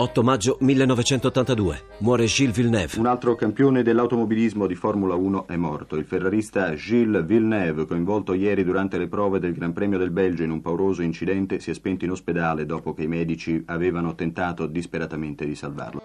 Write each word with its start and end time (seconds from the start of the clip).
8 0.00 0.22
maggio 0.22 0.58
1982. 0.60 1.82
Muore 1.98 2.26
Gilles 2.26 2.54
Villeneuve. 2.54 2.98
Un 2.98 3.06
altro 3.06 3.34
campione 3.34 3.82
dell'automobilismo 3.82 4.68
di 4.68 4.76
Formula 4.76 5.16
1 5.16 5.48
è 5.48 5.56
morto. 5.56 5.96
Il 5.96 6.04
ferrarista 6.04 6.72
Gilles 6.74 7.24
Villeneuve, 7.24 7.84
coinvolto 7.84 8.32
ieri 8.32 8.62
durante 8.62 8.96
le 8.96 9.08
prove 9.08 9.40
del 9.40 9.54
Gran 9.54 9.72
Premio 9.72 9.98
del 9.98 10.12
Belgio 10.12 10.44
in 10.44 10.52
un 10.52 10.60
pauroso 10.60 11.02
incidente, 11.02 11.58
si 11.58 11.70
è 11.70 11.74
spento 11.74 12.04
in 12.04 12.12
ospedale 12.12 12.64
dopo 12.64 12.94
che 12.94 13.02
i 13.02 13.08
medici 13.08 13.60
avevano 13.66 14.14
tentato 14.14 14.66
disperatamente 14.66 15.44
di 15.44 15.56
salvarlo. 15.56 16.00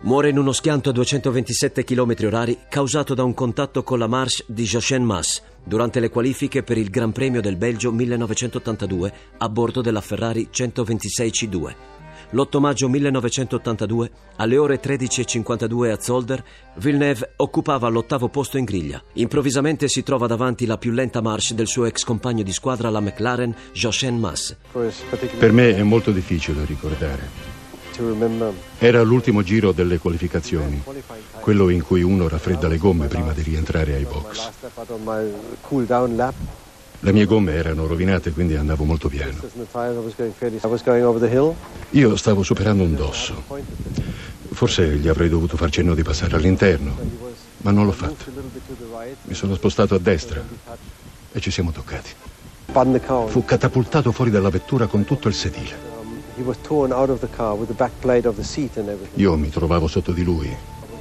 Muore 0.00 0.30
in 0.30 0.38
uno 0.38 0.50
schianto 0.50 0.90
a 0.90 0.92
227 0.92 1.84
km 1.84 2.14
h 2.14 2.56
causato 2.68 3.14
da 3.14 3.22
un 3.22 3.34
contatto 3.34 3.84
con 3.84 4.00
la 4.00 4.08
Marche 4.08 4.42
di 4.48 4.64
Jochen 4.64 5.04
Mass 5.04 5.40
durante 5.62 6.00
le 6.00 6.08
qualifiche 6.08 6.64
per 6.64 6.78
il 6.78 6.90
Gran 6.90 7.12
Premio 7.12 7.40
del 7.40 7.56
Belgio 7.56 7.92
1982 7.92 9.12
a 9.38 9.48
bordo 9.48 9.82
della 9.82 10.00
Ferrari 10.00 10.48
126 10.50 11.30
C2 11.30 11.97
l'8 12.30 12.58
maggio 12.58 12.88
1982, 12.88 14.10
alle 14.36 14.58
ore 14.58 14.80
13.52 14.80 15.90
a 15.90 15.98
Zolder, 15.98 16.44
Villeneuve 16.74 17.32
occupava 17.36 17.88
l'ottavo 17.88 18.28
posto 18.28 18.58
in 18.58 18.64
griglia. 18.64 19.02
Improvvisamente 19.14 19.88
si 19.88 20.02
trova 20.02 20.26
davanti 20.26 20.66
la 20.66 20.76
più 20.76 20.90
lenta 20.92 21.22
marcia 21.22 21.54
del 21.54 21.66
suo 21.66 21.86
ex 21.86 22.04
compagno 22.04 22.42
di 22.42 22.52
squadra, 22.52 22.90
la 22.90 23.00
McLaren, 23.00 23.54
Jochen 23.72 24.18
Mass. 24.18 24.54
Per 25.38 25.52
me 25.52 25.76
è 25.76 25.82
molto 25.82 26.10
difficile 26.10 26.64
ricordare. 26.64 27.56
Era 28.78 29.02
l'ultimo 29.02 29.42
giro 29.42 29.72
delle 29.72 29.98
qualificazioni, 29.98 30.82
quello 31.40 31.68
in 31.68 31.82
cui 31.82 32.02
uno 32.02 32.28
raffredda 32.28 32.68
le 32.68 32.78
gomme 32.78 33.08
prima 33.08 33.32
di 33.32 33.42
rientrare 33.42 33.94
ai 33.94 34.04
box. 34.04 34.50
Le 37.00 37.12
mie 37.12 37.26
gomme 37.26 37.52
erano 37.52 37.86
rovinate, 37.86 38.32
quindi 38.32 38.56
andavo 38.56 38.84
molto 38.84 39.08
piano. 39.08 39.38
Io 41.90 42.16
stavo 42.16 42.42
superando 42.42 42.82
un 42.82 42.94
dosso. 42.94 43.44
Forse 44.50 44.96
gli 44.96 45.06
avrei 45.06 45.28
dovuto 45.28 45.56
far 45.56 45.70
cenno 45.70 45.94
di 45.94 46.02
passare 46.02 46.34
all'interno, 46.34 46.96
ma 47.58 47.70
non 47.70 47.84
l'ho 47.84 47.92
fatto. 47.92 48.24
Mi 49.22 49.34
sono 49.34 49.54
spostato 49.54 49.94
a 49.94 49.98
destra 49.98 50.42
e 51.30 51.40
ci 51.40 51.52
siamo 51.52 51.70
toccati. 51.70 52.10
Fu 53.28 53.44
catapultato 53.44 54.10
fuori 54.10 54.30
dalla 54.30 54.50
vettura 54.50 54.86
con 54.86 55.04
tutto 55.04 55.28
il 55.28 55.34
sedile. 55.34 55.86
Io 59.14 59.36
mi 59.36 59.50
trovavo 59.50 59.86
sotto 59.86 60.12
di 60.12 60.22
lui. 60.24 60.56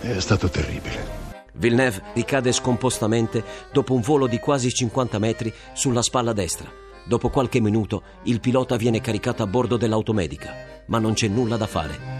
È 0.00 0.20
stato 0.20 0.48
terribile. 0.48 1.27
Villeneuve 1.58 2.02
ricade 2.14 2.52
scompostamente 2.52 3.44
dopo 3.72 3.94
un 3.94 4.00
volo 4.00 4.26
di 4.26 4.38
quasi 4.38 4.72
50 4.72 5.18
metri 5.18 5.52
sulla 5.74 6.02
spalla 6.02 6.32
destra. 6.32 6.70
Dopo 7.04 7.30
qualche 7.30 7.60
minuto 7.60 8.02
il 8.24 8.40
pilota 8.40 8.76
viene 8.76 9.00
caricato 9.00 9.42
a 9.42 9.46
bordo 9.46 9.76
dell'automedica, 9.76 10.84
ma 10.86 10.98
non 10.98 11.14
c'è 11.14 11.26
nulla 11.26 11.56
da 11.56 11.66
fare. 11.66 12.16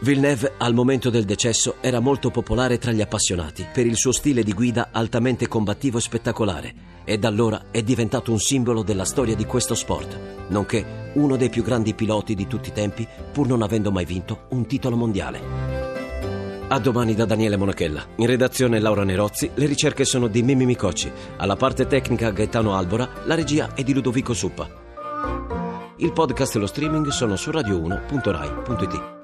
Villeneuve 0.00 0.54
al 0.58 0.74
momento 0.74 1.10
del 1.10 1.24
decesso 1.24 1.76
era 1.80 1.98
molto 1.98 2.30
popolare 2.30 2.78
tra 2.78 2.92
gli 2.92 3.00
appassionati 3.00 3.66
per 3.72 3.84
il 3.84 3.96
suo 3.96 4.12
stile 4.12 4.44
di 4.44 4.52
guida 4.52 4.90
altamente 4.92 5.48
combattivo 5.48 5.98
e 5.98 6.02
spettacolare 6.02 6.74
e 7.04 7.18
da 7.18 7.26
allora 7.26 7.64
è 7.72 7.82
diventato 7.82 8.30
un 8.30 8.38
simbolo 8.38 8.84
della 8.84 9.04
storia 9.04 9.34
di 9.34 9.46
questo 9.46 9.74
sport, 9.74 10.46
nonché 10.50 11.10
uno 11.14 11.36
dei 11.36 11.48
più 11.48 11.64
grandi 11.64 11.94
piloti 11.94 12.36
di 12.36 12.46
tutti 12.46 12.68
i 12.68 12.72
tempi 12.72 13.08
pur 13.32 13.48
non 13.48 13.62
avendo 13.62 13.90
mai 13.90 14.04
vinto 14.04 14.46
un 14.50 14.66
titolo 14.66 14.94
mondiale. 14.94 15.67
A 16.70 16.78
domani 16.78 17.14
da 17.14 17.24
Daniele 17.24 17.56
Monachella. 17.56 18.04
In 18.16 18.26
redazione 18.26 18.78
Laura 18.78 19.02
Nerozzi, 19.02 19.50
le 19.54 19.64
ricerche 19.64 20.04
sono 20.04 20.26
di 20.26 20.42
Mimmi 20.42 20.66
Micocci. 20.66 21.10
Alla 21.38 21.56
parte 21.56 21.86
tecnica 21.86 22.30
Gaetano 22.30 22.76
Albora, 22.76 23.08
la 23.24 23.34
regia 23.34 23.72
è 23.74 23.82
di 23.82 23.94
Ludovico 23.94 24.34
Suppa. 24.34 24.68
Il 25.96 26.12
podcast 26.12 26.56
e 26.56 26.58
lo 26.58 26.66
streaming 26.66 27.08
sono 27.08 27.36
su 27.36 27.48
radio1.rai.it. 27.48 29.16